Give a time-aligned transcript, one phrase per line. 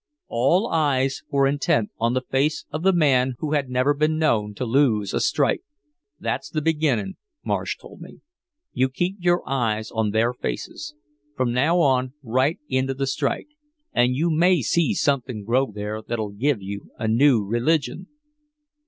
[0.29, 4.55] All eyes were intent on the face of the man who had never been known
[4.55, 5.61] to lose a strike.
[6.19, 8.21] "That's the beginning," Marsh told me.
[8.73, 10.95] "You keep your eyes on their faces
[11.37, 13.49] from now on right into the strike
[13.93, 18.07] and you may see something grow there that'll give you a new religion."